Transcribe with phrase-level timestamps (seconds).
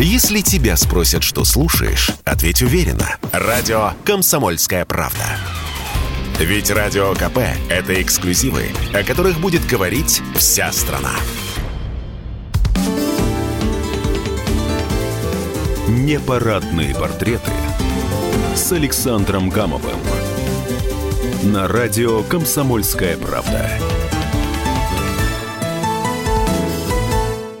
[0.00, 3.16] Если тебя спросят, что слушаешь, ответь уверенно.
[3.32, 5.24] Радио «Комсомольская правда».
[6.38, 7.38] Ведь Радио КП–
[7.68, 11.10] это эксклюзивы, о которых будет говорить вся страна.
[15.88, 17.50] Непарадные портреты
[18.54, 19.98] с Александром Гамовым.
[21.42, 23.68] На радио «Комсомольская правда».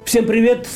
[0.04, 0.68] Всем привет!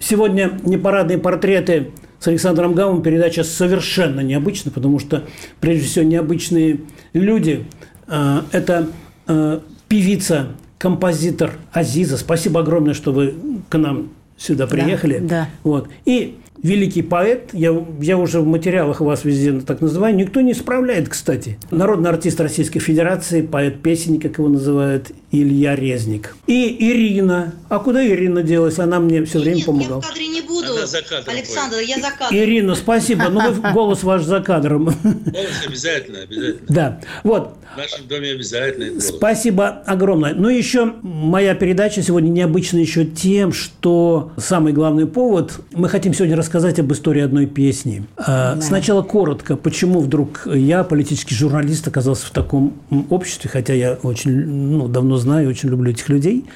[0.00, 3.02] Сегодня непарадные портреты с Александром Гамом.
[3.02, 5.24] Передача совершенно необычная, потому что,
[5.60, 6.80] прежде всего, необычные
[7.12, 7.66] люди.
[8.08, 8.88] Э, это
[9.28, 12.16] э, певица, композитор Азиза.
[12.16, 13.34] Спасибо огромное, что вы
[13.68, 14.08] к нам
[14.38, 15.18] сюда приехали.
[15.18, 15.48] Да, да.
[15.64, 15.90] Вот.
[16.06, 21.08] И великий поэт, я, я уже в материалах вас везде так называю, никто не исправляет,
[21.08, 21.58] кстати.
[21.70, 26.36] Народный артист Российской Федерации, поэт-песенник, как его называют, Илья Резник.
[26.46, 27.54] И Ирина.
[27.68, 28.78] А куда Ирина делась?
[28.78, 30.00] Она мне все время Нет, помогала.
[30.00, 30.72] я в кадре не буду.
[30.72, 32.38] Она за кадром Александр, я за кадром.
[32.38, 33.28] Ирина, спасибо.
[33.28, 34.84] Ну, вы, голос ваш за кадром.
[34.84, 36.66] Голос обязательно, обязательно.
[36.68, 37.00] Да.
[37.22, 37.54] Вот.
[37.74, 39.00] В нашем доме обязательно.
[39.00, 40.34] Спасибо огромное.
[40.34, 46.36] Ну, еще моя передача сегодня необычна еще тем, что самый главный повод, мы хотим сегодня
[46.36, 48.04] рассказать об истории одной песни.
[48.16, 52.74] А, Сначала коротко, почему вдруг я, политический журналист, оказался в таком
[53.08, 56.46] обществе, хотя я очень ну, давно знаю, очень люблю этих людей.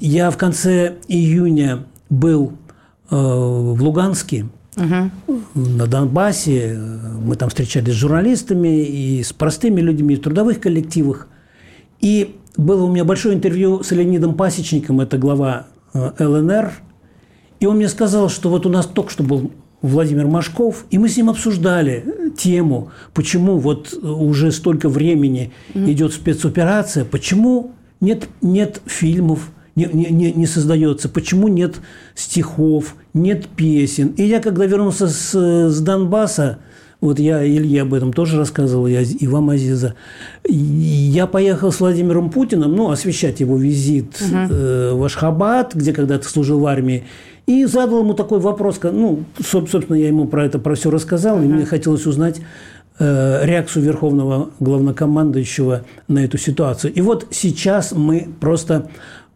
[0.00, 2.52] Я в конце июня был
[3.10, 4.46] э, в Луганске,
[5.54, 6.78] на Донбассе.
[7.20, 11.28] Мы там встречались с журналистами и с простыми людьми в трудовых коллективах.
[12.00, 16.72] И было у меня большое интервью с Леонидом Пасечником, это глава э, ЛНР.
[17.60, 19.50] И он мне сказал, что вот у нас только что был
[19.82, 27.04] Владимир Машков, и мы с ним обсуждали тему, почему вот уже столько времени идет спецоперация,
[27.04, 31.76] почему нет, нет фильмов, не, не, не- создается, почему нет
[32.16, 34.08] стихов, нет песен.
[34.16, 35.32] И я, когда вернулся с,
[35.70, 36.58] с Донбасса,
[37.00, 39.94] вот я Илье об этом тоже рассказывал, я, и вам, Азиза.
[40.48, 46.58] Я поехал с Владимиром Путиным, ну, освещать его визит э, в Ашхабад, где когда-то служил
[46.58, 47.04] в армии,
[47.48, 51.42] и задал ему такой вопрос, ну, соб- собственно, я ему про это, про все рассказал,
[51.42, 52.42] и мне хотелось узнать
[52.98, 56.92] э, реакцию верховного главнокомандующего на эту ситуацию.
[56.92, 58.90] И вот сейчас мы просто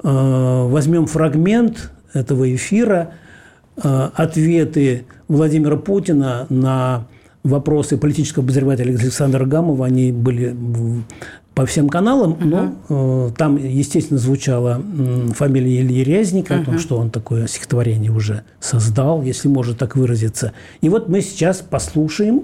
[0.05, 3.15] э, возьмем фрагмент этого эфира,
[3.83, 7.07] э, ответы Владимира Путина на
[7.43, 10.55] вопросы политического обозревателя Александра Гамова, они были
[11.55, 16.97] по всем каналам, но э, там, естественно, звучала м, фамилия Ильи Резника, о том, что
[16.97, 20.53] он такое стихотворение уже создал, если можно так выразиться.
[20.81, 22.43] И вот мы сейчас послушаем э,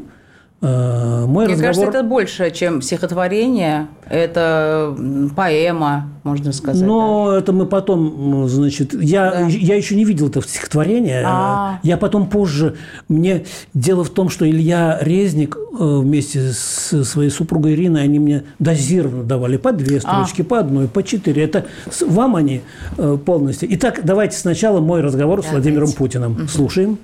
[0.61, 1.61] мой Мне разговор.
[1.61, 3.87] кажется, это больше, чем стихотворение.
[4.11, 4.97] Это
[5.37, 6.83] поэма, можно сказать.
[6.85, 9.47] Но это мы потом, значит, я, Да.
[9.47, 11.23] я еще не видел это стихотворение.
[11.27, 11.79] А.
[11.83, 12.75] Я потом позже.
[13.09, 18.45] Мне дело в том, что Илья Резник э, вместе с своей супругой Ириной, они мне
[18.59, 21.45] дозированно давали по две строчки, по одной, по четыре.
[21.45, 22.63] Это с- вам они
[22.97, 23.69] э, полностью.
[23.75, 25.69] Итак, давайте сначала мой разговор с Давайте.
[25.71, 26.49] Владимиром Путиным.
[26.49, 26.99] Слушаем.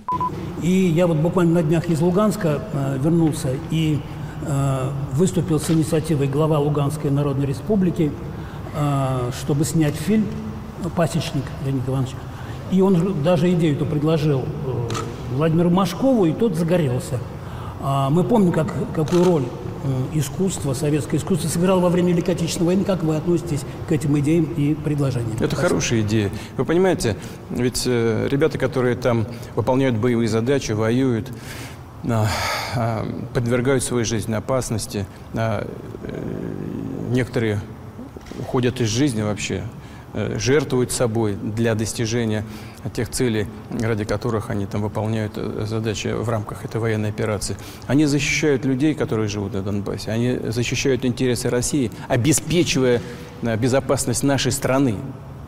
[0.63, 2.99] И я вот буквально на днях из Луганска э,
[3.45, 3.99] вернулся и
[4.43, 8.13] э, выступил с инициативой глава Луганской Народной Республики,
[8.75, 10.27] э, чтобы снять фильм
[10.97, 12.13] «Пасечник» Леонид Иванович.
[12.73, 14.45] И он же даже идею эту предложил э,
[15.37, 17.19] Владимиру Машкову, и тот загорелся.
[17.81, 19.45] А Мы помним, как, какую роль
[19.85, 22.85] э, искусство, советское искусство сыграло во время Великой Отечественной войны.
[22.85, 25.37] Как вы относитесь к этим идеям и предложениям?
[25.39, 26.31] Это хорошая идея.
[26.57, 27.17] Вы понимаете,
[27.51, 31.31] ведь э, ребята, которые там выполняют боевые задачи, воюют,
[33.33, 35.67] подвергают свою жизнь опасности, а,
[36.03, 37.61] э, некоторые
[38.39, 39.63] уходят из жизни вообще,
[40.13, 42.45] э, жертвуют собой для достижения
[42.93, 47.57] тех целей, ради которых они там выполняют э, задачи в рамках этой военной операции.
[47.87, 53.01] Они защищают людей, которые живут на Донбассе, они защищают интересы России, обеспечивая
[53.43, 54.97] безопасность нашей страны.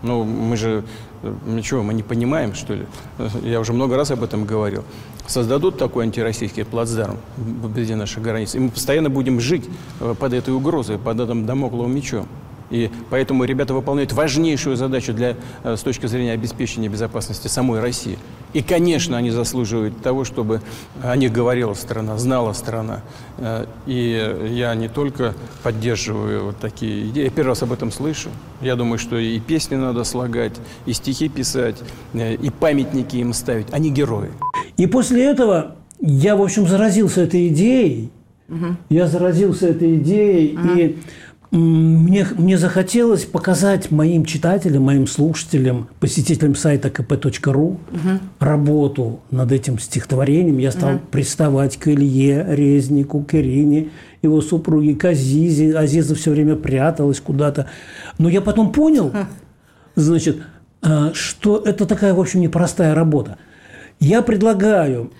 [0.02, 0.84] Ну, мы же,
[1.22, 2.86] э, ничего, мы не понимаем, что ли?
[3.18, 4.84] Э, Я уже много раз об этом говорил.
[5.26, 9.68] Создадут такой антироссийский плацдарм вблизи наших границ, и мы постоянно будем жить
[10.00, 12.28] э, под этой угрозой, под этим домокловым мечом.
[12.71, 18.18] И поэтому ребята выполняют важнейшую задачу для, э, с точки зрения обеспечения безопасности самой России.
[18.53, 20.63] И, конечно, они заслуживают того, чтобы
[21.03, 23.03] о них говорила страна, знала страна.
[23.39, 28.30] Э, И я не только поддерживаю вот такие идеи, я первый раз об этом слышу.
[28.60, 30.54] Я думаю, что и песни надо слагать,
[30.86, 31.77] и стихи писать,
[32.15, 33.66] э, и памятники им ставить.
[33.72, 34.30] Они герои.
[34.77, 38.10] И после этого я, в общем, заразился этой идеей.
[38.89, 40.57] Я заразился этой идеей.
[40.77, 40.98] И
[41.53, 47.78] Мне, мне захотелось показать моим читателям, моим слушателям, посетителям сайта kp.ru угу.
[48.41, 50.59] работу над этим стихотворением.
[50.59, 51.03] Я стал угу.
[51.10, 53.91] приставать к Илье Резнику, к Ирине,
[54.22, 55.77] его супруге, к Азизе.
[55.77, 57.69] Азиза все время пряталась куда-то.
[58.19, 59.13] Но я потом понял,
[59.95, 60.39] значит,
[60.83, 63.39] а, что это такая, в общем, непростая работа.
[64.01, 65.13] Я предлагаю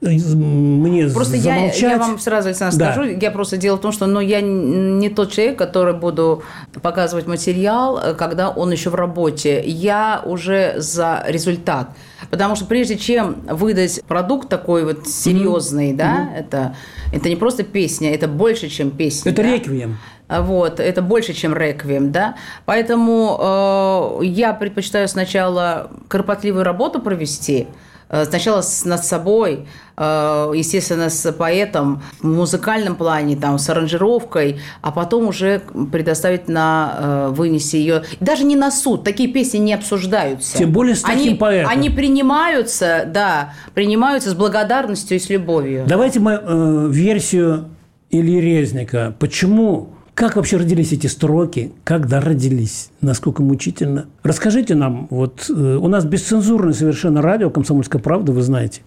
[0.00, 1.80] мне просто замолчать.
[1.80, 2.92] Я, я вам сразу, Александр, да.
[2.92, 3.10] скажу.
[3.18, 6.42] Я просто дело в том, что ну, я не тот человек, который буду
[6.82, 9.62] показывать материал, э, когда он еще в работе.
[9.64, 11.88] Я уже за результат.
[12.30, 15.96] Потому что прежде чем выдать продукт такой вот серьезный, mm-hmm.
[15.96, 16.38] да, mm-hmm.
[16.38, 16.76] это,
[17.12, 19.32] это не просто песня, это больше, чем песня.
[19.32, 19.52] Это да?
[19.52, 19.98] реквием.
[20.28, 22.34] Вот, это больше, чем реквием, да.
[22.64, 27.68] Поэтому э, я предпочитаю сначала кропотливую работу провести,
[28.08, 29.66] Э, сначала над собой,
[29.96, 36.94] э, естественно, с поэтом в музыкальном плане, там, с аранжировкой, а потом уже предоставить на
[36.98, 38.04] э, вынести ее.
[38.20, 40.56] Даже не на суд, такие песни не обсуждаются.
[40.56, 41.72] Тем более с таким они, поэтом.
[41.72, 45.84] Они принимаются, да, принимаются с благодарностью и с любовью.
[45.88, 47.70] Давайте мы э, версию
[48.10, 49.14] Ильи Резника.
[49.18, 51.74] Почему как вообще родились эти строки?
[51.84, 52.88] Когда родились?
[53.02, 54.08] Насколько мучительно?
[54.22, 55.08] Расскажите нам.
[55.10, 58.80] Вот э, у нас бесцензурное совершенно радио «Комсомольская правда», вы знаете.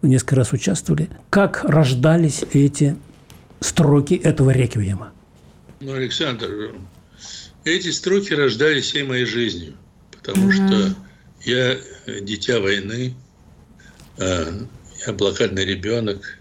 [0.00, 1.10] Вы несколько раз участвовали.
[1.28, 2.96] Как рождались эти
[3.60, 5.12] строки этого реквиема?
[5.80, 6.74] Ну, Александр,
[7.64, 9.74] эти строки рождались всей моей жизнью.
[10.10, 10.52] Потому угу.
[10.52, 10.94] что
[11.44, 11.76] я
[12.22, 13.14] дитя войны,
[14.18, 14.66] а,
[15.06, 16.38] я блокадный ребенок.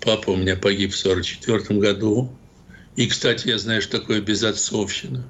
[0.00, 2.28] Папа у меня погиб в 1944 году.
[2.96, 5.24] И, кстати, я знаю, что такое безотцовщина.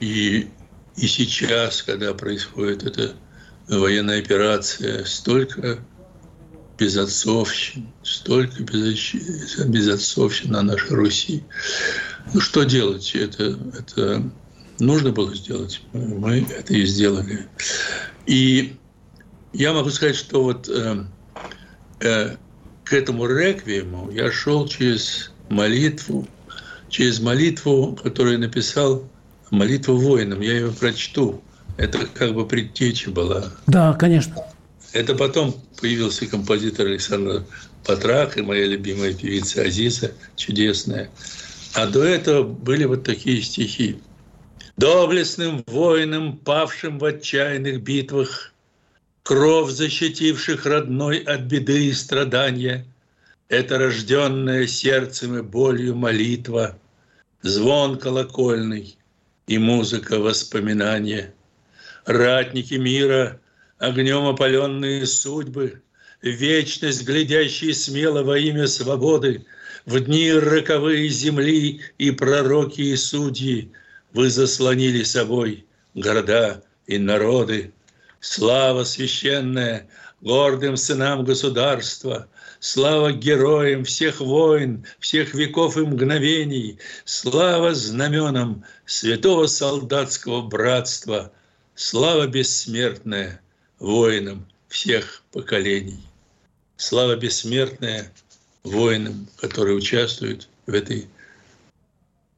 [0.00, 0.48] И,
[0.96, 3.14] и сейчас, когда происходит эта
[3.68, 5.78] военная операция, столько
[6.78, 11.44] безотцовщин, столько безотцовщин на нашей Руси.
[12.32, 13.14] Ну, что делать?
[13.14, 14.22] Это, это
[14.78, 15.82] нужно было сделать.
[15.92, 17.48] Мы это и сделали.
[18.26, 18.76] И
[19.52, 21.04] я могу сказать, что вот э,
[22.00, 22.36] э,
[22.84, 26.26] к этому реквиему я шел через молитву,
[26.96, 29.06] через молитву, которую написал,
[29.50, 30.40] молитву воинам.
[30.40, 31.42] Я ее прочту.
[31.76, 33.52] Это как бы предтеча была.
[33.66, 34.34] Да, конечно.
[34.94, 37.44] Это потом появился композитор Александр
[37.84, 41.10] Патрак и моя любимая певица Азиза, чудесная.
[41.74, 43.98] А до этого были вот такие стихи.
[44.78, 48.52] «Доблестным воинам, павшим в отчаянных битвах,
[49.22, 52.86] Кровь защитивших родной от беды и страдания–
[53.48, 56.78] это рожденная сердцем и болью молитва,
[57.46, 58.98] Звон колокольный
[59.46, 61.32] и музыка воспоминания.
[62.04, 63.40] Ратники мира,
[63.78, 65.80] огнем опаленные судьбы,
[66.22, 69.46] Вечность, глядящие смело во имя свободы,
[69.84, 73.70] В дни роковые земли и пророки и судьи
[74.12, 77.72] Вы заслонили собой города и народы.
[78.18, 79.88] Слава священная
[80.20, 82.26] гордым сынам государства,
[82.60, 91.32] Слава героям всех войн, всех веков и мгновений, Слава знаменам святого солдатского братства,
[91.74, 93.40] Слава бессмертная
[93.78, 96.00] воинам всех поколений.
[96.76, 98.12] Слава бессмертная
[98.64, 101.06] воинам, которые участвуют в этой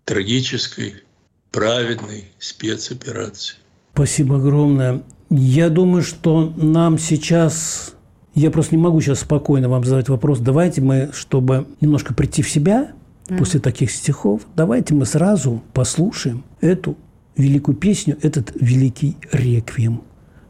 [0.05, 1.03] трагической,
[1.51, 3.57] праведной спецоперации.
[3.95, 5.03] Спасибо огромное.
[5.31, 7.95] Я думаю, что нам сейчас
[8.39, 10.39] я просто не могу сейчас спокойно вам задать вопрос.
[10.39, 12.93] Давайте мы, чтобы немножко прийти в себя
[13.29, 13.39] mm.
[13.39, 16.97] после таких стихов, давайте мы сразу послушаем эту
[17.37, 20.03] великую песню, этот великий реквием,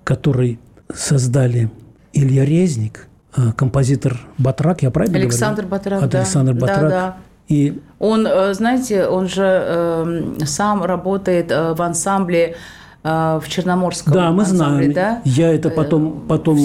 [0.05, 0.59] который
[0.95, 1.71] создали
[2.13, 5.71] Илья Резник, а, композитор Батрак, я правильно Александр говорю?
[5.71, 6.19] Батрак, От да.
[6.19, 6.81] Александр Батрак.
[6.81, 7.17] Да, да.
[7.49, 7.81] И...
[7.99, 14.31] Он, э, знаете, он же э, сам работает э, в ансамбле Э, в Черноморском Да,
[14.33, 14.93] мы ансамбле, знаем.
[14.93, 15.23] Да?
[15.25, 16.59] Я это потом, э, потом,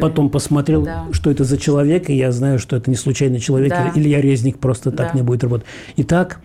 [0.00, 1.06] потом посмотрел, да.
[1.12, 3.70] что это за человек, и я знаю, что это не случайный человек.
[3.70, 3.92] Да.
[3.94, 5.04] Илья Резник просто да.
[5.04, 5.66] так не будет работать.
[5.96, 6.40] Итак,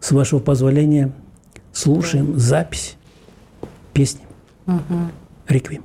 [0.00, 1.12] с вашего позволения,
[1.72, 2.38] слушаем да.
[2.38, 2.96] запись
[3.92, 4.24] песни
[4.66, 5.10] угу.
[5.48, 5.84] «Реквием».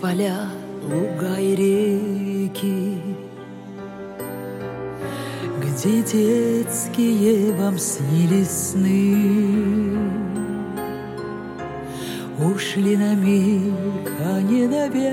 [0.00, 0.48] Поля,
[0.82, 3.02] луга и реки,
[5.62, 9.98] Где детские вам снились сны.
[12.38, 15.08] Ушли на миг, а не навеки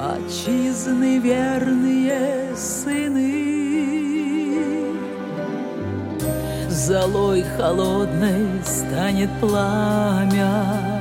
[0.00, 3.34] Отчизны верные сыны.
[6.70, 10.93] Золой холодной станет пламя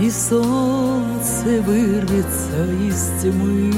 [0.00, 3.72] И солнце вырвется из тьмы.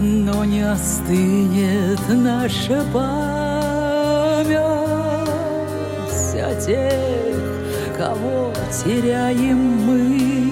[0.00, 4.60] Но не остынет наша память
[6.34, 10.49] О тех, кого теряем мы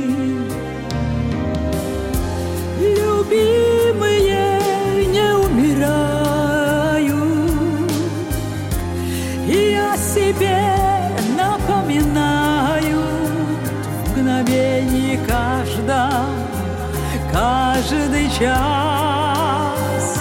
[18.38, 20.20] каждый час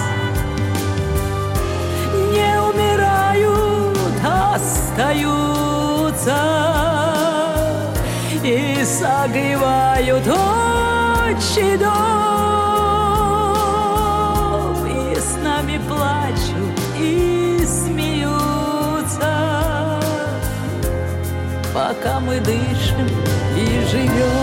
[2.32, 4.20] Не умирают,
[4.54, 6.38] остаются
[8.42, 11.94] И согревают отчий дом.
[14.86, 19.32] И с нами плачут и смеются.
[21.74, 23.08] Пока мы дышим
[23.56, 24.37] и живем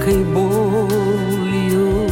[0.00, 2.08] великой болью,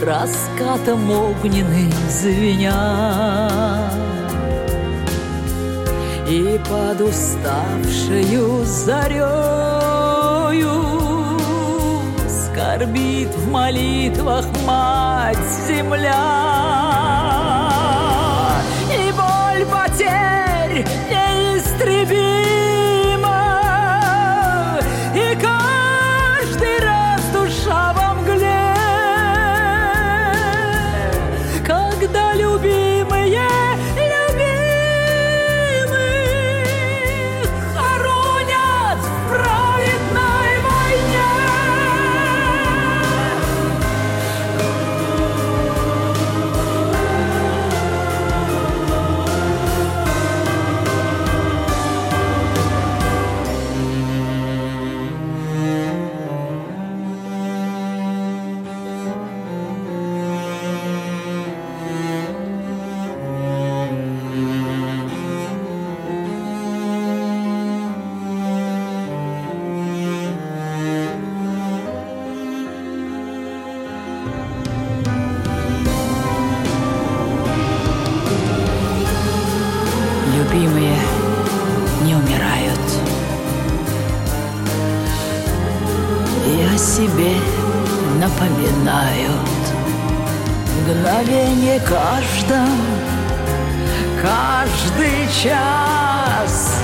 [0.00, 3.90] Раскатом огненным звеня.
[6.28, 9.28] И под уставшею зарею
[12.28, 15.38] Скорбит в молитвах мать
[88.38, 89.34] напоминают.
[90.80, 92.80] Мгновение каждом,
[94.22, 96.80] каждый час.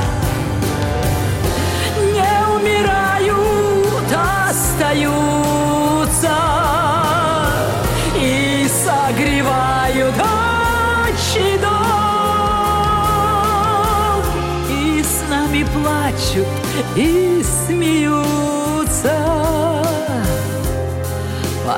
[1.97, 4.13] Не умирают,
[4.51, 6.31] остаются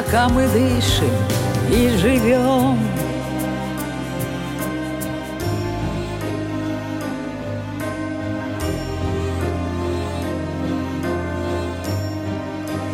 [0.07, 1.11] пока мы дышим
[1.69, 2.79] и живем.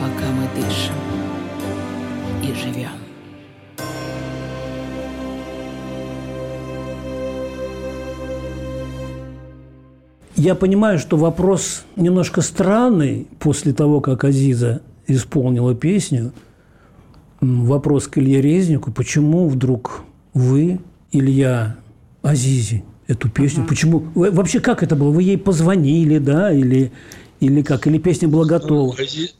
[0.00, 0.94] Пока мы дышим
[2.42, 2.88] и живем.
[10.34, 16.32] Я понимаю, что вопрос немножко странный после того, как Азиза исполнила песню.
[17.42, 18.92] Вопрос к Илье Резнику.
[18.92, 20.78] Почему вдруг вы,
[21.10, 21.76] Илья,
[22.22, 23.66] Азизи эту песню?
[23.66, 23.98] Почему?
[24.14, 25.10] Вы- Вообще, как это было?
[25.10, 26.52] Вы ей позвонили, да?
[26.52, 26.92] Или,
[27.40, 27.88] или как?
[27.88, 28.94] Или песня была готова?
[28.96, 29.32] Ази-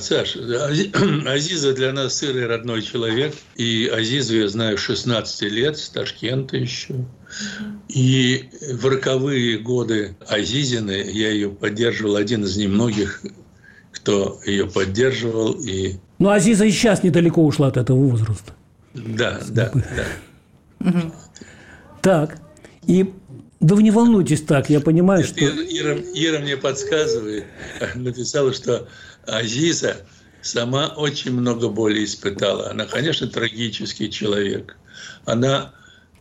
[0.00, 0.92] Саш, Ази-
[1.28, 3.34] Азиза для нас сырый родной человек.
[3.56, 6.94] И Азизу я знаю 16 лет, с Ташкента еще.
[7.88, 13.22] И в роковые годы Азизины я ее поддерживал, один из немногих,
[13.90, 15.54] кто ее поддерживал.
[15.54, 18.52] И Ну, Азиза и сейчас недалеко ушла от этого возраста.
[18.94, 19.72] да, да,
[20.80, 21.12] да.
[22.02, 22.38] Так.
[22.86, 23.12] И
[23.60, 25.40] да вы не волнуйтесь так, я понимаю, что...
[25.40, 25.54] Ира,
[25.94, 27.46] Ира- Ира мне подсказывает,
[27.94, 28.88] написала, что
[29.26, 29.96] Азиза
[30.42, 32.70] сама очень много боли испытала.
[32.70, 34.76] Она, конечно, трагический человек.
[35.24, 35.72] Она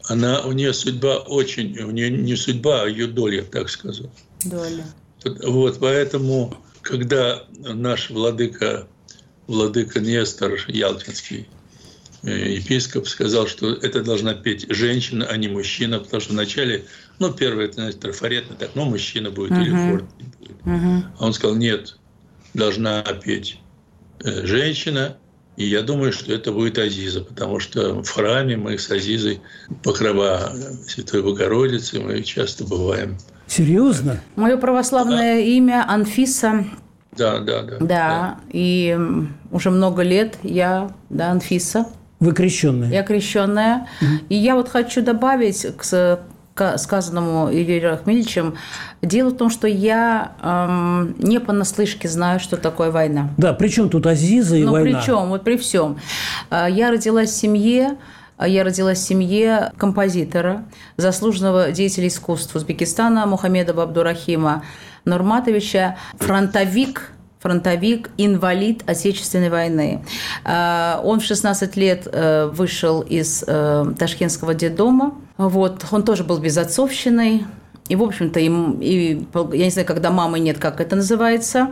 [0.07, 4.11] она, у нее судьба очень, у нее не судьба, а ее доля, так сказал.
[4.43, 4.83] Доля.
[5.23, 8.87] Вот, поэтому, когда наш владыка,
[9.47, 11.47] владыка Нестор Ялтинский,
[12.23, 16.85] э, епископ, сказал, что это должна петь женщина, а не мужчина, потому что вначале,
[17.19, 19.61] ну, первое, это, трафаретно, так, ну, мужчина будет uh-huh.
[19.61, 20.03] или хор
[20.39, 20.57] будет.
[20.65, 21.03] Uh-huh.
[21.19, 21.97] А он сказал, нет,
[22.53, 23.59] должна петь
[24.23, 25.17] э, женщина,
[25.55, 29.39] и я думаю, что это будет Азиза, потому что в храме мы с Азизой
[29.83, 30.51] покрова
[30.87, 33.17] Святой Богородицы, мы часто бываем.
[33.45, 34.19] Серьезно?
[34.35, 35.39] Мое православное да.
[35.39, 36.65] имя Анфиса.
[37.17, 37.85] Да, да, да, да.
[37.85, 38.97] Да, и
[39.51, 41.87] уже много лет я, да, Анфиса.
[42.19, 42.89] Вы крещенная?
[42.89, 43.87] Я крещенная.
[44.01, 44.09] Угу.
[44.29, 46.19] И я вот хочу добавить к
[46.55, 48.55] сказанному Ильей Рахмельевичем.
[49.01, 53.31] Дело в том, что я эм, не понаслышке знаю, что такое война.
[53.37, 54.91] Да, причем тут Азиза и ну, война?
[54.91, 55.97] Ну, причем, вот при всем.
[56.51, 57.97] Э, я родилась в семье,
[58.39, 60.65] я родилась в семье композитора,
[60.95, 64.63] заслуженного деятеля искусств Узбекистана Мухаммеда Абдурахима
[65.05, 67.11] Нурматовича, фронтовик–
[67.43, 70.05] фронтовик, инвалид Отечественной войны.
[70.45, 75.13] Э, он в 16 лет э, вышел из э, Ташкентского детдома.
[75.37, 75.85] Вот.
[75.91, 77.45] Он тоже был безотцовщиной.
[77.89, 78.47] И, в общем-то, и,
[78.79, 81.67] и, я не знаю, когда мамы нет, как это называется.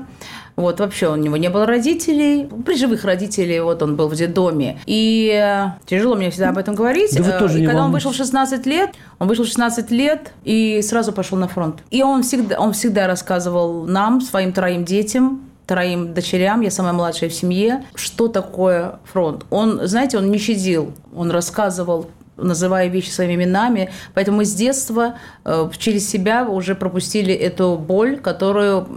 [0.61, 4.79] Вот, вообще у него не было родителей, при живых родителей, вот он был в детдоме.
[4.85, 7.15] И тяжело мне всегда об этом говорить.
[7.15, 9.89] Да вы тоже и не когда он вышел в 16 лет, он вышел в 16
[9.91, 11.79] лет и сразу пошел на фронт.
[11.89, 17.29] И он всегда, он всегда рассказывал нам, своим троим детям, троим дочерям, я самая младшая
[17.29, 19.45] в семье, что такое фронт.
[19.49, 22.07] Он, знаете, он не щадил, он рассказывал
[22.37, 23.91] называя вещи своими именами.
[24.13, 28.87] Поэтому мы с детства э, через себя уже пропустили эту боль, которую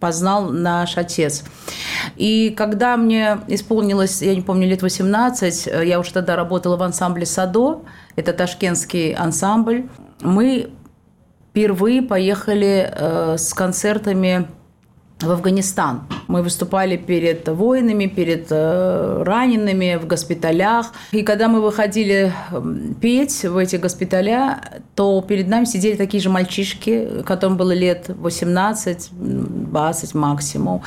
[0.00, 1.44] познал наш отец.
[2.16, 6.82] И когда мне исполнилось, я не помню, лет 18, э, я уже тогда работала в
[6.82, 7.82] ансамбле «Садо»,
[8.16, 9.88] это ташкентский ансамбль,
[10.20, 10.70] мы
[11.50, 14.48] впервые поехали э, с концертами
[15.20, 16.02] в Афганистан.
[16.28, 20.92] Мы выступали перед воинами, перед э, ранеными в госпиталях.
[21.12, 22.32] И когда мы выходили
[23.00, 24.60] петь в эти госпиталя,
[24.94, 30.82] то перед нами сидели такие же мальчишки, которым было лет 18-20 максимум.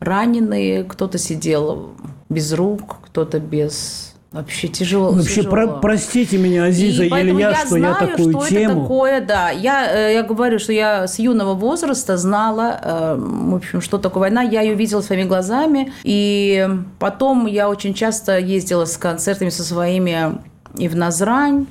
[0.00, 1.94] Раненые, кто-то сидел
[2.28, 5.12] без рук, кто-то без Вообще тяжело.
[5.12, 5.50] Вообще, тяжело.
[5.50, 8.72] Про, простите меня, Азиза и или я, я что знаю, я такую что тему...
[8.72, 9.50] это такое, да.
[9.50, 14.20] Я, э, я говорю, что я с юного возраста знала, э, в общем, что такое
[14.20, 14.42] война.
[14.42, 15.90] Я ее видела своими глазами.
[16.04, 16.68] И
[16.98, 20.38] потом я очень часто ездила с концертами со своими
[20.76, 21.66] и в Назрань,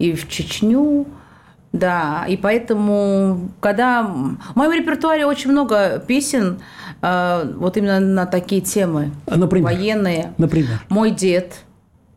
[0.00, 1.06] и в Чечню.
[1.72, 4.02] Да, и поэтому, когда...
[4.02, 6.58] В моем репертуаре очень много песен,
[7.02, 9.12] э, вот именно на такие темы.
[9.26, 9.72] А, например?
[9.72, 10.32] Военные.
[10.38, 10.80] Например?
[10.88, 11.60] «Мой дед»,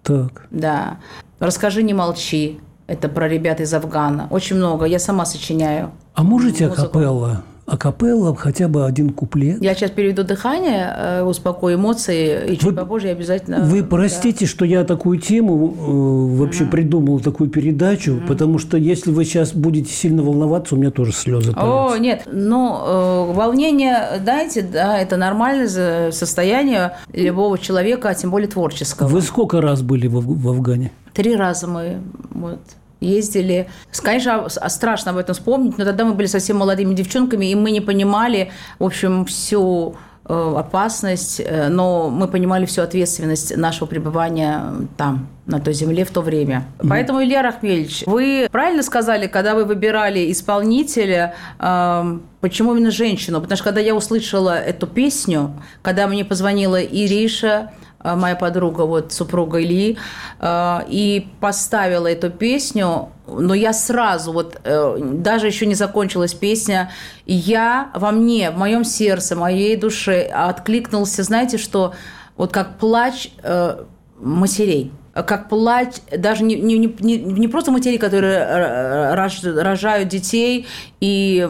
[0.04, 0.48] Так.
[0.52, 0.98] да.
[1.40, 2.60] «Расскажи, не молчи».
[2.86, 4.28] Это про ребят из Афгана.
[4.30, 4.86] Очень много.
[4.86, 5.92] Я сама сочиняю.
[6.14, 7.44] А можете акапелла?
[7.66, 9.62] Акапелла хотя бы один куплет?
[9.62, 13.62] Я сейчас переведу дыхание, э, успокою эмоции, и чуть Вы- попозже я обязательно...
[13.62, 19.24] Вы простите, что я такую тему э, вообще придумал, такую передачу, потому что если вы
[19.24, 21.62] сейчас будете сильно волноваться, у меня тоже слезы Да.
[21.94, 28.50] О, нет, ну, э, волнение, знаете, да, это нормальное состояние любого человека, а тем более
[28.50, 29.08] творческого.
[29.08, 30.92] Вы сколько раз были в, в Афгане?
[31.14, 32.00] Три раза мы
[32.32, 32.60] вот,
[33.04, 33.70] ездили.
[34.02, 37.82] Конечно, страшно об этом вспомнить, но тогда мы были совсем молодыми девчонками, и мы не
[37.82, 44.64] понимали, в общем, всю э, опасность, э, но мы понимали всю ответственность нашего пребывания
[44.98, 46.66] там, на той земле в то время.
[46.88, 53.42] Поэтому, Илья Рахмельевич, вы правильно сказали, когда вы выбирали исполнителя, эм, почему именно женщину?
[53.42, 59.14] Потому что когда я услышала эту песню, когда мне позвонила Ириша, э, моя подруга, вот
[59.14, 59.98] супруга Ильи,
[60.40, 66.92] э, и поставила эту песню, но я сразу, вот э, даже еще не закончилась песня,
[67.26, 71.94] я во мне, в моем сердце, моей душе откликнулся, знаете, что
[72.36, 73.84] вот как плач э,
[74.20, 80.66] матерей как плач, даже не, не, не, не просто матерей, которые рож- рожают детей
[81.00, 81.48] и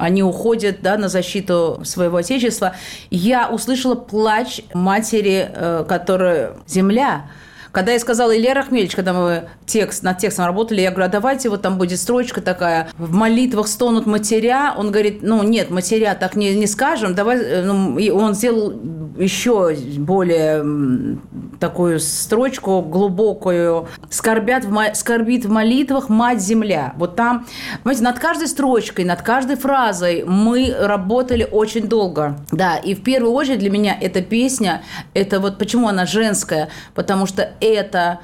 [0.00, 2.74] они уходят да, на защиту своего отечества.
[3.10, 7.26] Я услышала плач матери, э, которая земля.
[7.72, 11.48] Когда я сказала Илья Рахмельевич, когда мы текст, над текстом работали, я говорю, а давайте
[11.48, 14.74] вот там будет строчка такая, в молитвах стонут матеря.
[14.76, 18.72] Он говорит, ну нет, матеря так не, не скажем, давай, э, ну, и он сделал
[19.18, 21.18] еще более
[21.60, 23.88] такую строчку глубокую.
[24.08, 26.94] Скорбят в, скорбит в молитвах мать земля.
[26.96, 27.46] Вот там,
[27.82, 32.38] понимаете, над каждой строчкой, над каждой фразой мы работали очень долго.
[32.50, 34.82] Да, и в первую очередь для меня эта песня,
[35.14, 38.20] это вот почему она женская, потому что это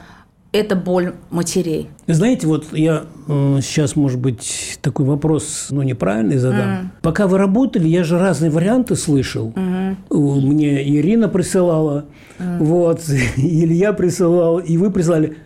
[0.53, 1.88] это боль матерей.
[2.07, 6.68] Знаете, вот я э, сейчас, может быть, такой вопрос, ну, неправильный задам.
[6.68, 6.87] Mm.
[7.03, 9.53] Пока вы работали, я же разные варианты слышал.
[9.55, 9.96] Mm.
[10.11, 12.07] Мне Ирина присылала,
[12.38, 12.59] mm.
[12.59, 13.03] вот,
[13.37, 15.37] Илья присылал, и вы прислали.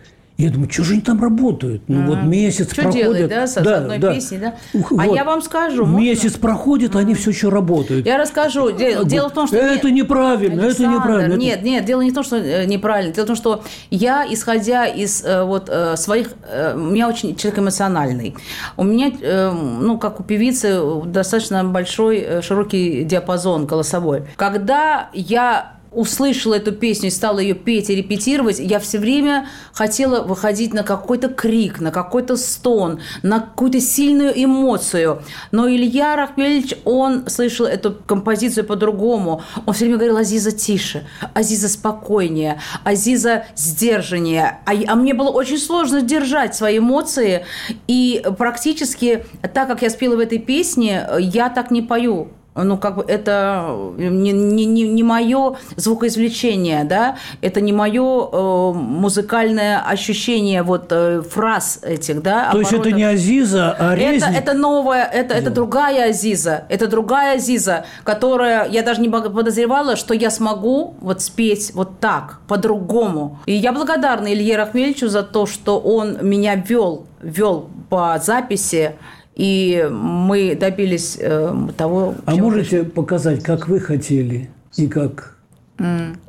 [0.41, 1.83] Я думаю, что же они там работают?
[1.87, 3.03] Ну, вот месяц что проходит.
[3.03, 4.13] делать, да, с да, одной да.
[4.13, 4.55] песней, да?
[4.73, 5.15] Ух, а вот.
[5.15, 5.85] я вам скажу.
[5.85, 6.39] Месяц можно?
[6.39, 8.07] проходит, они все еще работают.
[8.07, 8.71] Я расскажу.
[8.71, 9.57] Дело, дело в том, что...
[9.57, 11.33] Это не- неправильно, это Александр, неправильно.
[11.33, 13.13] это- Нет, нет, дело не в том, что э, неправильно.
[13.13, 16.29] Дело в том, что я, исходя из э, вот э, своих...
[16.73, 18.35] У меня очень человек эмоциональный.
[18.77, 19.11] У меня,
[19.53, 24.23] ну, как у певицы, достаточно большой, широкий диапазон голосовой.
[24.37, 30.23] Когда я услышала эту песню и стала ее петь и репетировать, я все время хотела
[30.23, 35.21] выходить на какой-то крик, на какой-то стон, на какую-то сильную эмоцию.
[35.51, 39.43] Но Илья Рахмельевич, он слышал эту композицию по-другому.
[39.65, 44.59] Он все время говорил, Азиза, тише, Азиза, спокойнее, Азиза, сдержаннее.
[44.65, 47.45] А, а мне было очень сложно держать свои эмоции.
[47.87, 52.29] И практически так, как я спела в этой песне, я так не пою.
[52.53, 58.71] Ну, как бы это не, не, не, не мое звукоизвлечение, да, это не мое э,
[58.73, 62.51] музыкальное ощущение вот э, фраз этих, да.
[62.51, 64.37] То есть это не Азиза, а Это, Резник?
[64.37, 70.13] это новая, это, это другая Азиза, это другая Азиза, которая, я даже не подозревала, что
[70.13, 73.39] я смогу вот спеть вот так, по-другому.
[73.45, 78.95] И я благодарна Илье Рахмельевичу за то, что он меня вел, вел по записи,
[79.35, 85.37] и мы добились э, того, А можете показать, как вы хотели и как...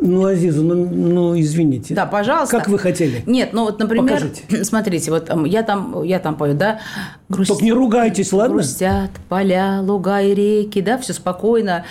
[0.00, 1.92] Ну, Азиза, ну, ну, извините.
[1.94, 2.56] Да, пожалуйста.
[2.56, 3.22] Как вы хотели?
[3.26, 4.64] Нет, ну вот, например, Покажите.
[4.64, 6.80] смотрите, вот эм, я там, я там пою, да,
[7.28, 8.54] грусть- Только не ругайтесь, ладно?
[8.54, 11.84] Грустят поля, луга и реки, да, все спокойно,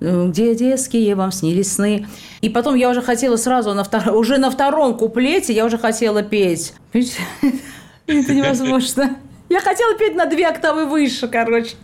[0.00, 2.06] э, где детские вам снились сны.
[2.40, 6.22] И потом я уже хотела сразу на втором, уже на втором куплете я уже хотела
[6.22, 6.72] петь.
[6.92, 9.16] Это невозможно.
[9.52, 11.74] Я хотела петь на две октавы выше, короче.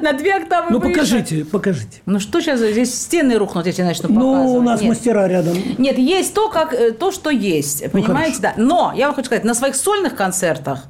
[0.00, 0.92] На две октавы Ну, выше.
[0.94, 2.00] покажите, покажите.
[2.06, 4.46] Ну что сейчас, здесь стены рухнут, если начну показывать.
[4.46, 4.88] Ну, у нас Нет.
[4.88, 5.56] мастера рядом.
[5.78, 7.90] Нет, есть то, как, э, то, что есть.
[7.90, 8.54] Понимаете, да.
[8.56, 10.84] Но я вам хочу сказать, на своих сольных концертах,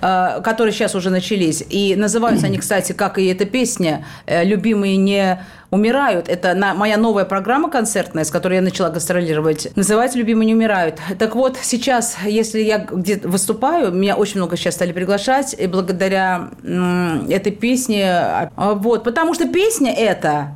[0.00, 5.42] которые сейчас уже начались, и называются они, кстати, как и эта песня э, «Любимые не
[5.70, 6.28] умирают».
[6.28, 9.68] Это моя новая программа концертная, с которой я начала гастролировать.
[9.76, 10.98] Называется «Любимые не умирают».
[11.18, 16.50] Так вот, сейчас, если я где-то выступаю, меня очень много сейчас стали приглашать, и благодаря
[16.62, 18.06] этой песне...
[18.08, 20.54] а, Вот, потому что песня эта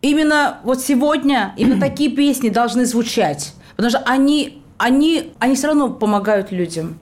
[0.00, 5.90] Именно вот сегодня именно такие песни должны звучать, потому что они, они, они все равно
[5.90, 6.98] помогают людям.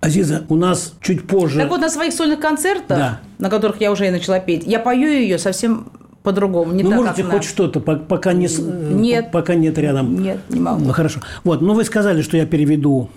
[0.00, 1.58] Азиза, у нас чуть позже...
[1.58, 3.20] Так вот, на своих сольных концертах, Да.
[3.38, 5.88] на которых я уже и начала петь, я пою ее совсем
[6.22, 9.30] по-другому, не ну, так, можете как хоть на- что-то, по- пока, не, э, Нет.
[9.32, 10.22] пока нет рядом.
[10.22, 10.84] Нет, не могу.
[10.84, 11.20] Ну, хорошо.
[11.44, 13.08] Вот, ну, вы сказали, что я переведу,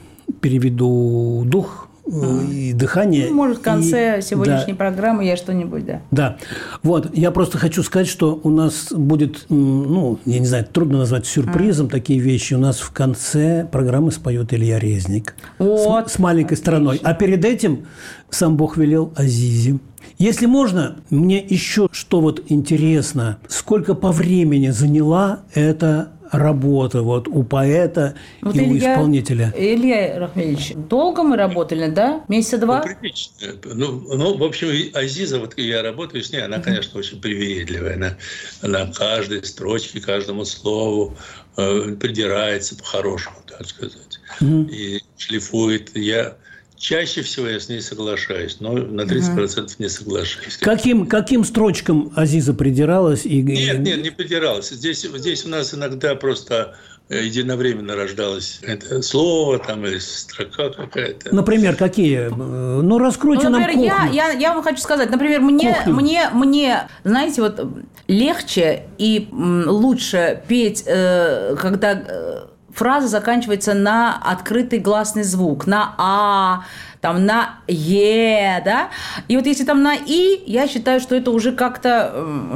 [0.42, 3.28] переведу дух э, и дыхание.
[3.30, 6.02] Ну, Может, в конце и- сегодняшней да, программы я что-нибудь, да.
[6.12, 6.38] Да.
[6.82, 11.26] Вот, я просто хочу сказать, что у нас будет, ну, я не знаю, трудно назвать
[11.26, 12.54] сюрпризом такие вещи.
[12.54, 15.36] У нас в конце программы споет Илья Резник.
[15.60, 16.10] Вот.
[16.10, 17.00] С, с маленькой стороной.
[17.04, 17.86] А перед этим
[18.30, 19.80] сам Бог велел Азизе.
[20.18, 27.44] Если можно, мне еще что вот интересно, сколько по времени заняла эта работа вот у
[27.44, 29.54] поэта Вот и у Илья- исполнителя?
[29.56, 32.24] Илья Рахмельевич, долго мы работали, да?
[32.28, 32.84] Месяца два?
[32.86, 33.48] Ну, прилично.
[33.74, 37.96] Ну, ну, в общем, Азиза, вот я работаю с ней, она, конечно, очень привередливая.
[37.96, 38.18] Она,
[38.62, 41.16] она каждой строчке, каждому слову
[41.58, 44.20] э, придирается по-хорошему, так сказать.
[44.42, 45.96] И шлифует.
[45.96, 46.36] Я
[46.84, 50.58] чаще всего я с ней соглашаюсь, но на 30% не соглашаюсь.
[50.58, 53.26] Каким, каким строчкам Азиза придиралась?
[53.26, 53.42] И...
[53.42, 54.70] Нет, нет, не придиралась.
[54.70, 56.76] Здесь, здесь у нас иногда просто
[57.08, 61.34] э, единовременно рождалось это слово там или строка какая-то.
[61.34, 62.28] Например, какие?
[62.28, 64.14] Э, Ну, раскройте Ну, нам например, я, кухню.
[64.14, 65.94] я, я вам хочу сказать, например, мне, Кухню.
[65.94, 67.66] мне, мне, знаете, вот
[68.10, 76.64] легче и лучше петь, э, когда фраза заканчивается на открытый гласный звук, на а,
[77.04, 78.88] там на е, да.
[79.28, 82.56] И вот если там на и, я считаю, что это уже как-то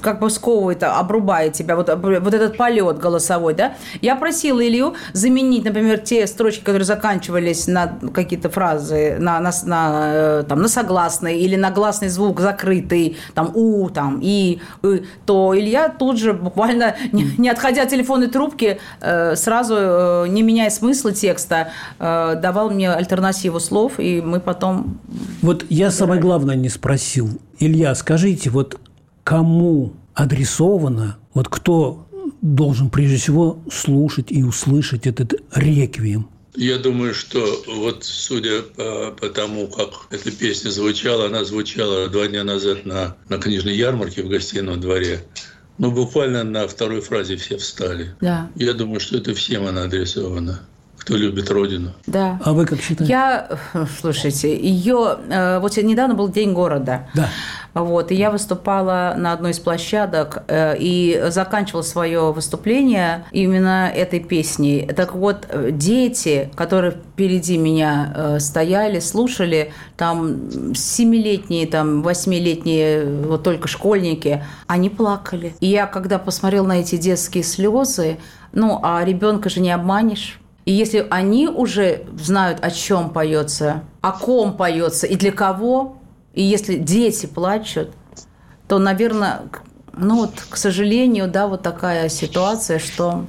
[0.00, 3.74] как бы сковывает, обрубает тебя вот, вот этот полет голосовой, да.
[4.00, 10.00] Я просила Илью заменить, например, те строчки, которые заканчивались на какие-то фразы, на, на, на,
[10.12, 15.56] э, там, на согласный или на гласный звук закрытый, там у, там и, «ы», то
[15.56, 20.70] Илья тут же буквально, не, не отходя от телефонной трубки, э, сразу, э, не меняя
[20.70, 21.68] смысла текста,
[22.00, 25.00] давал мне альтернативу слов, и мы потом...
[25.42, 27.28] Вот я самое главное не спросил.
[27.58, 28.78] Илья, скажите, вот
[29.22, 32.06] кому адресовано, вот кто
[32.40, 36.28] должен прежде всего слушать и услышать этот реквием?
[36.56, 42.28] Я думаю, что вот судя по, по тому, как эта песня звучала, она звучала два
[42.28, 45.24] дня назад на, на книжной ярмарке в гостином дворе.
[45.78, 48.14] Ну, буквально на второй фразе все встали.
[48.20, 48.48] Да.
[48.54, 50.60] Я думаю, что это всем она адресована
[51.04, 51.92] кто любит Родину.
[52.06, 52.40] Да.
[52.42, 53.12] А вы как считаете?
[53.12, 53.48] Я,
[54.00, 55.18] слушайте, ее...
[55.28, 57.08] э, Вот недавно был День города.
[57.14, 57.28] Да.
[57.74, 64.20] Вот, и я выступала на одной из площадок э, и заканчивала свое выступление именно этой
[64.20, 64.86] песней.
[64.86, 73.42] Так вот, э, дети, которые впереди меня э, стояли, слушали, там семилетние, там восьмилетние, вот
[73.42, 75.54] только школьники, они плакали.
[75.60, 78.18] И я, когда посмотрела на эти детские слезы,
[78.52, 80.38] ну, а ребенка же не обманешь.
[80.64, 85.98] И если они уже знают, о чем поется, о ком поется и для кого,
[86.32, 87.90] и если дети плачут,
[88.66, 89.42] то, наверное,
[89.96, 93.26] ну вот, к сожалению, да, вот такая ситуация, что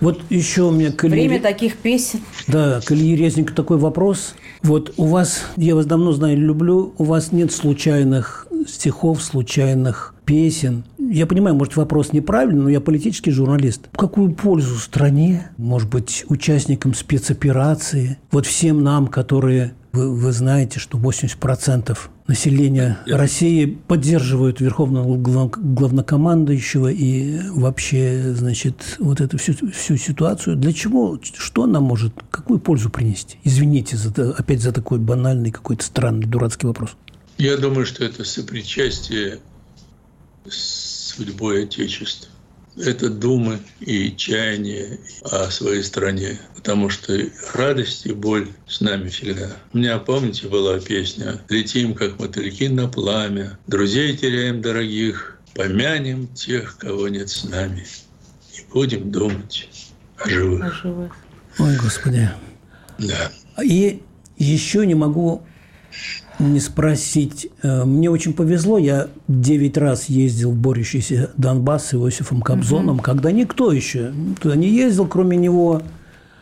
[0.00, 2.20] Вот еще у меня к Илье время Ре- таких песен.
[2.46, 4.34] Да, к Илье Резнику такой вопрос.
[4.62, 10.14] Вот у вас, я вас давно знаю и люблю, у вас нет случайных стихов, случайных
[10.26, 10.84] песен.
[10.98, 13.88] Я понимаю, может, вопрос неправильный, но я политический журналист.
[13.96, 20.98] Какую пользу стране, может быть, участникам спецоперации, вот всем нам, которые, вы, вы знаете, что
[20.98, 30.56] 80% населения России поддерживают верховного глав- главнокомандующего и вообще, значит, вот эту всю, всю ситуацию.
[30.56, 33.38] Для чего, что она может, какую пользу принести?
[33.44, 36.96] Извините за, опять за такой банальный, какой-то странный, дурацкий вопрос.
[37.38, 39.38] Я думаю, что это сопричастие
[40.50, 42.28] с судьбой Отечества.
[42.76, 46.38] Это думы и чаяния о своей стране.
[46.54, 47.18] Потому что
[47.54, 49.56] радость и боль с нами всегда.
[49.72, 56.76] У меня, помните, была песня «Летим, как мотыльки на пламя, друзей теряем дорогих, помянем тех,
[56.76, 57.86] кого нет с нами,
[58.54, 59.68] и будем думать
[60.18, 61.16] о живых».
[61.58, 62.28] Ой, Господи.
[62.98, 63.32] Да.
[63.62, 64.02] И
[64.36, 65.46] еще не могу
[66.38, 67.48] не спросить.
[67.62, 73.32] Э, Мне очень повезло, я 9 раз ездил в борющийся Донбасс с Иосифом Кобзоном, когда
[73.32, 75.82] никто еще туда не ездил, кроме него.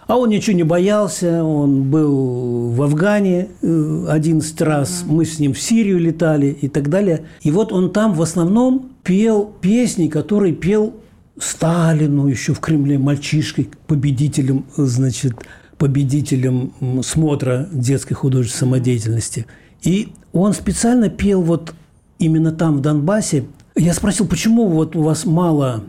[0.06, 5.54] А он ничего не боялся, он был в Афгане э, 11 раз, мы с ним
[5.54, 7.24] в Сирию летали и так далее.
[7.42, 10.94] И вот он там в основном пел песни, которые пел
[11.38, 15.34] Сталину еще в Кремле мальчишкой, победителем, значит,
[15.78, 19.46] победителем смотра детской художественной самодеятельности.
[19.82, 21.74] И он специально пел вот
[22.18, 23.44] именно там, в Донбассе.
[23.76, 25.84] Я спросил, почему вот у вас мало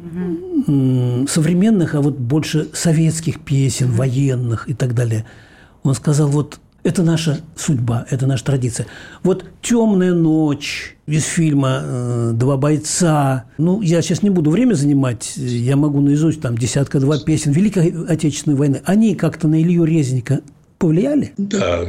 [0.68, 5.26] м, современных, а вот больше советских песен, военных и так далее.
[5.84, 8.86] Он сказал, вот это наша судьба, это наша традиция.
[9.24, 13.46] Вот «Темная ночь» из фильма э, «Два бойца».
[13.58, 18.56] Ну, я сейчас не буду время занимать, я могу наизусть там десятка-два песен Великой Отечественной
[18.56, 18.82] войны.
[18.86, 20.42] Они как-то на Илью Резника
[20.78, 21.34] повлияли?
[21.38, 21.86] Да,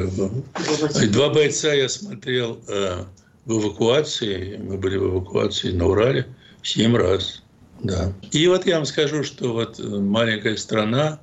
[1.13, 3.05] два бойца я смотрел э,
[3.45, 4.57] в эвакуации.
[4.57, 6.27] Мы были в эвакуации на Урале
[6.63, 7.43] семь раз.
[7.83, 8.15] Да.
[8.33, 11.21] И вот я вам скажу, что вот э, маленькая страна,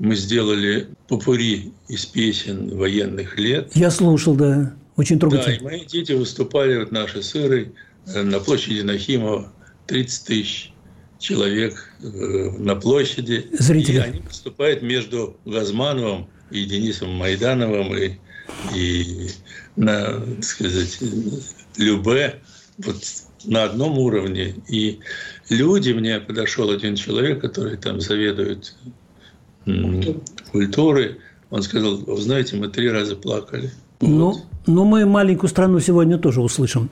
[0.00, 3.70] мы сделали попури из песен военных лет.
[3.74, 4.74] Я слушал, да.
[4.96, 5.54] Очень Да, трогательно.
[5.56, 7.72] и мои дети выступали, вот наши сыры,
[8.06, 9.52] э, на площади Нахимова
[9.86, 10.72] 30 тысяч
[11.18, 13.46] человек э, на площади.
[13.52, 13.96] Зрители.
[13.96, 18.18] И они выступают между Газмановым и Денисом Майдановым и,
[18.74, 19.28] и
[19.76, 20.98] на, так сказать,
[21.76, 22.40] Любе
[22.78, 22.96] вот
[23.44, 24.54] на одном уровне.
[24.68, 25.00] И
[25.50, 28.74] люди, мне подошел один человек, который там заведует
[29.66, 30.02] м,
[30.52, 31.18] культурой,
[31.50, 33.70] он сказал, вы знаете, мы три раза плакали.
[34.00, 34.42] Ну, Вот.
[34.66, 36.88] ну, мы маленькую страну сегодня тоже услышим.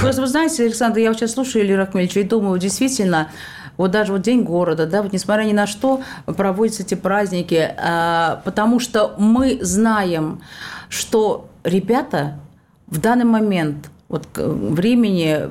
[0.00, 3.30] Просто вы знаете, Александр, я вот сейчас слушаю Илью Рахмельевича и думаю, действительно,
[3.76, 8.40] вот даже вот День города, да, вот несмотря ни на что проводятся эти праздники, а,
[8.44, 10.40] потому что мы знаем,
[10.88, 12.38] что ребята
[12.86, 15.48] в данный момент вот времени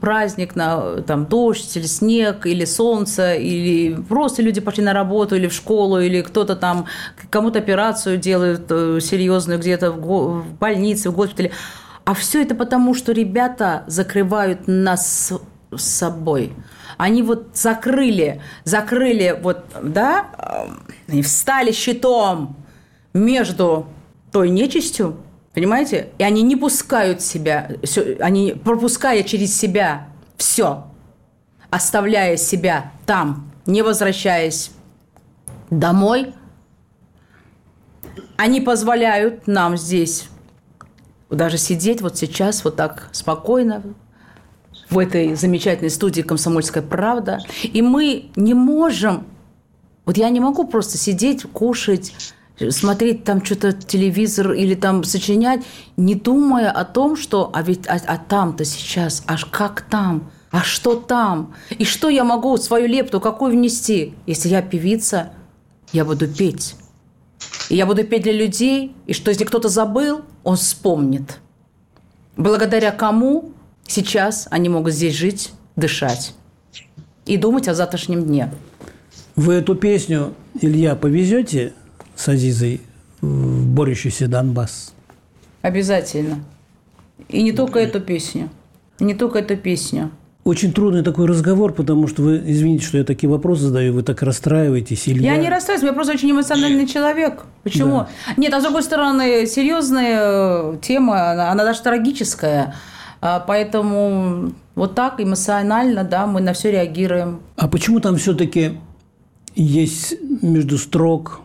[0.00, 5.46] праздник на там дождь или снег или солнце или просто люди пошли на работу или
[5.46, 6.86] в школу или кто-то там
[7.30, 11.52] кому-то операцию делают э, серьезную где-то в, в больнице в госпитале.
[12.04, 15.32] А все это потому что ребята закрывают нас
[15.74, 16.52] с собой.
[16.98, 20.26] Они вот закрыли закрыли вот да
[21.08, 22.56] э, и встали щитом
[23.14, 23.86] между
[24.32, 25.16] той нечистью,
[25.54, 26.10] понимаете?
[26.18, 27.70] И они не пускают себя,
[28.20, 30.86] они пропуская через себя все,
[31.70, 34.70] оставляя себя там, не возвращаясь
[35.70, 36.34] домой,
[38.36, 40.28] они позволяют нам здесь
[41.30, 43.82] даже сидеть вот сейчас вот так спокойно
[44.90, 47.38] в этой замечательной студии «Комсомольская правда».
[47.62, 49.24] И мы не можем
[50.04, 52.12] вот я не могу просто сидеть, кушать
[52.70, 55.62] смотреть там что-то телевизор или там сочинять,
[55.96, 60.60] не думая о том, что а ведь а, а там-то сейчас, аж как там, а
[60.60, 65.32] что там, и что я могу свою лепту какую внести, если я певица,
[65.92, 66.76] я буду петь.
[67.68, 71.38] И я буду петь для людей, и что если кто-то забыл, он вспомнит.
[72.36, 73.52] Благодаря кому
[73.86, 76.34] сейчас они могут здесь жить, дышать
[77.24, 78.50] и думать о завтрашнем дне.
[79.36, 81.72] Вы эту песню, Илья, повезете
[82.16, 82.80] с Азизой
[83.20, 84.94] в борющийся Донбасс?
[85.62, 86.44] Обязательно.
[87.28, 88.50] И не только эту песню.
[88.98, 90.10] И не только эту песню.
[90.44, 94.22] Очень трудный такой разговор, потому что вы, извините, что я такие вопросы задаю, вы так
[94.22, 95.08] расстраиваетесь.
[95.08, 95.34] Илья...
[95.34, 97.44] Я не расстраиваюсь, я просто очень эмоциональный человек.
[97.62, 97.98] Почему?
[97.98, 98.08] Да.
[98.36, 102.74] Нет, а с другой стороны, серьезная тема, она, она даже трагическая.
[103.20, 107.40] А, Поэтому вот так эмоционально, да, мы на все реагируем.
[107.56, 108.80] А почему там все-таки
[109.54, 111.41] есть между строк,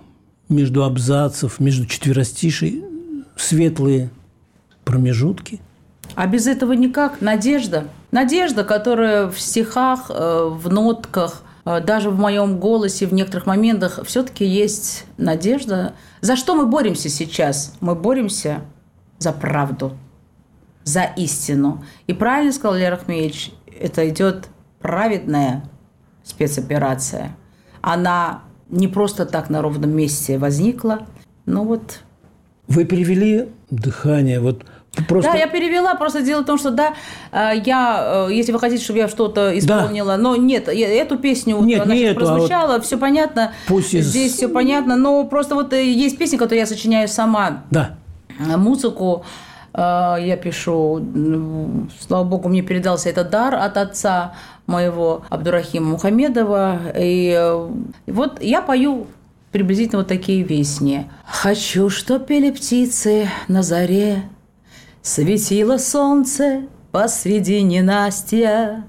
[0.49, 2.83] между абзацев, между четверостишей
[3.35, 4.09] светлые
[4.83, 5.59] промежутки?
[6.15, 7.21] А без этого никак.
[7.21, 7.87] Надежда.
[8.11, 13.99] Надежда, которая в стихах, э, в нотках, э, даже в моем голосе в некоторых моментах
[14.05, 15.93] все-таки есть надежда.
[16.21, 17.75] За что мы боремся сейчас?
[17.81, 18.61] Мы боремся
[19.19, 19.97] за правду,
[20.83, 21.83] за истину.
[22.07, 24.47] И правильно сказал Лера Ахмеевич, это идет
[24.79, 25.69] праведная
[26.23, 27.35] спецоперация.
[27.81, 31.07] Она не просто так на ровном месте возникла,
[31.45, 31.99] но вот
[32.67, 34.65] Вы перевели дыхание, вот
[35.07, 35.31] просто...
[35.31, 35.95] Да, я перевела.
[35.95, 36.93] Просто дело в том, что да,
[37.31, 41.55] э, я, э, если вы хотите, чтобы я что-то исполнила, но нет, я- эту песню,
[41.57, 43.53] вот Нет, она не эту, а прозвучала, все понятно.
[43.67, 47.63] Пусть из- Здесь все понятно, но просто вот э, есть песни, которые я сочиняю сама.
[47.71, 47.95] Да.
[48.57, 49.23] Музыку
[49.73, 51.05] я пишу,
[51.99, 54.33] слава богу, мне передался этот дар от отца
[54.65, 56.79] моего Абдурахима Мухамедова.
[56.97, 57.69] И э,
[58.07, 59.07] вот я пою
[59.51, 61.09] приблизительно вот такие песни.
[61.25, 64.23] «Хочу, чтоб пели птицы на заре,
[65.07, 68.83] Светило солнце посреди ненастья.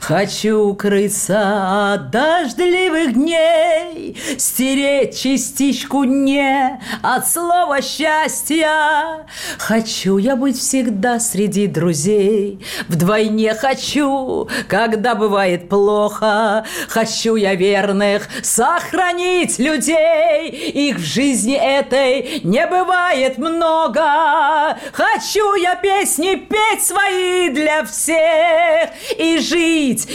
[0.00, 9.26] Хочу укрыться от дождливых дней, Стереть частичку «не» от слова счастья.
[9.58, 16.64] Хочу я быть всегда среди друзей, Вдвойне хочу, когда бывает плохо.
[16.88, 24.78] Хочу я верных сохранить людей, Их в жизни этой не бывает много.
[24.92, 29.55] Хочу я песни петь свои для всех И жить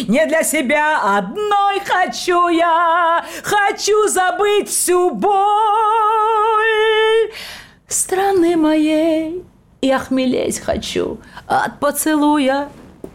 [0.07, 3.25] не для себя одной хочу я.
[3.43, 5.31] Хочу забыть всю боль
[7.87, 9.43] страны моей.
[9.81, 12.69] И охмелеть хочу от поцелуя.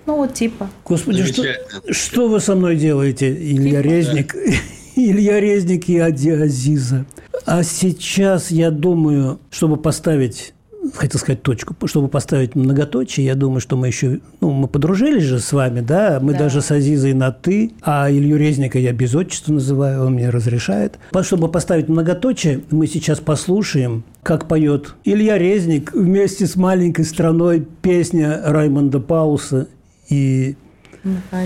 [0.05, 0.69] Ну, вот типа.
[0.85, 1.45] Господи, что,
[1.91, 4.35] что вы со мной делаете, Илья Типа, Резник?
[4.97, 7.07] Илья Резник и Ади Азиза.
[7.45, 10.55] А сейчас я думаю, чтобы поставить
[10.95, 15.39] хотел сказать точку, чтобы поставить многоточие, я думаю, что мы еще, ну, мы подружились же
[15.41, 16.41] с вами, да, мы Да.
[16.41, 20.99] даже с Азизой на «ты», а Илью Резника я без отчества называю, он мне разрешает.
[21.23, 28.41] Чтобы поставить многоточие, мы сейчас послушаем, как поет Илья Резник вместе с маленькой страной песня
[28.45, 29.69] Раймонда Пауса
[30.09, 30.57] и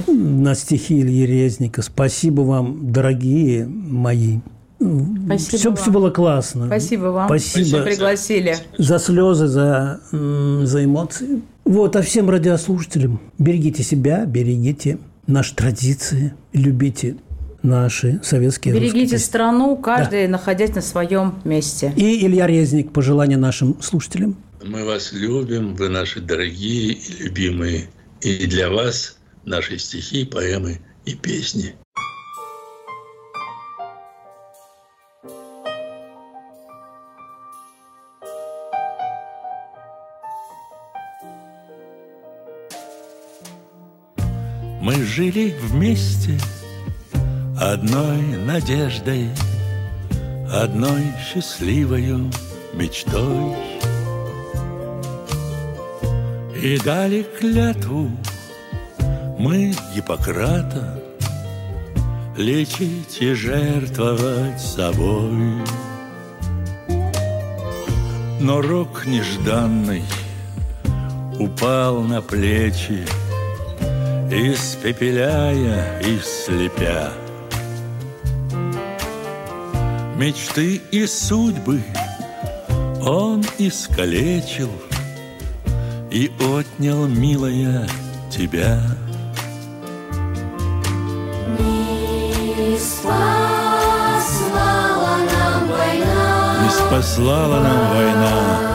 [0.06, 1.82] на стихи Ильи Резника.
[1.82, 4.38] Спасибо вам, дорогие мои.
[4.80, 5.76] Спасибо все, вам.
[5.76, 6.66] все было классно.
[6.66, 8.56] Спасибо вам, Спасибо что пригласили.
[8.78, 11.42] за слезы, за, за эмоции.
[11.64, 17.16] Вот, а всем радиослушателям берегите себя, берегите наши традиции, любите
[17.62, 21.92] наши советские Берегите страну, каждый находясь на своем месте.
[21.96, 24.36] И Илья Резник, пожелания нашим слушателям.
[24.64, 27.88] Мы вас любим, вы наши дорогие и любимые.
[28.20, 31.74] И для вас наши стихи, поэмы и песни.
[44.80, 46.38] Мы жили вместе
[47.60, 49.28] одной надеждой,
[50.50, 52.30] одной счастливою
[52.72, 53.54] мечтой.
[56.62, 58.10] И дали клятву
[59.38, 61.02] мы Гиппократа
[62.36, 65.62] лечить и жертвовать собой.
[68.40, 70.04] Но рок нежданный
[71.38, 73.04] упал на плечи,
[74.32, 77.12] испепеляя и слепя.
[80.16, 81.82] Мечты и судьбы
[83.02, 84.70] он искалечил
[86.10, 87.88] и отнял, милая,
[88.30, 88.80] тебя.
[91.58, 93.18] Не спасла
[95.32, 96.62] нам война.
[96.62, 98.69] Не спаслала нам война.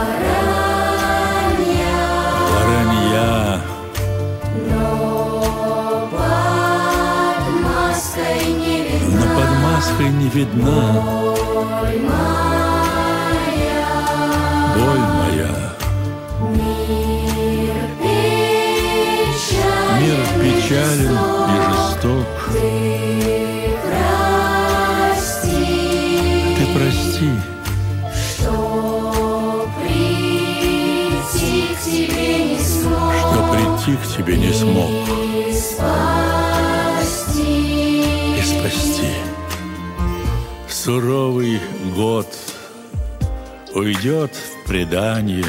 [9.86, 11.35] Под маской не видна
[40.86, 41.60] Суровый
[41.96, 42.28] год
[43.74, 45.44] Уйдет в предание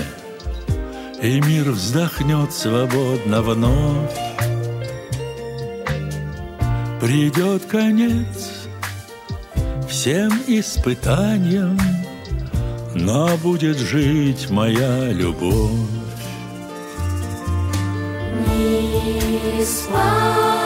[1.21, 4.19] И мир вздохнет свободно вновь.
[7.03, 8.63] Придет конец
[9.91, 11.79] всем испытаниям
[12.95, 15.71] Но будет жить моя любовь.
[18.57, 20.66] Не спаслала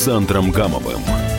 [0.00, 1.29] Александром Гамовым.